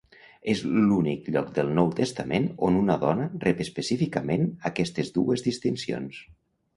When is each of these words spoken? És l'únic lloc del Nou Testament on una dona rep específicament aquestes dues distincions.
És 0.51 0.61
l'únic 0.67 1.27
lloc 1.33 1.49
del 1.57 1.67
Nou 1.79 1.91
Testament 1.99 2.47
on 2.69 2.79
una 2.79 2.95
dona 3.03 3.27
rep 3.43 3.61
específicament 3.67 4.49
aquestes 4.71 5.13
dues 5.19 5.45
distincions. 5.49 6.23